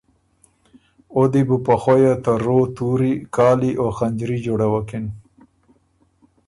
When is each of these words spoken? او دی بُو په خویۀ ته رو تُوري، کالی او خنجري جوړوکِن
او 1.13 1.21
دی 1.31 1.41
بُو 1.47 1.57
په 1.65 1.73
خویۀ 1.81 2.13
ته 2.23 2.31
رو 2.45 2.59
تُوري، 2.75 3.13
کالی 3.35 3.71
او 3.81 3.87
خنجري 3.97 4.37
جوړوکِن 4.45 5.05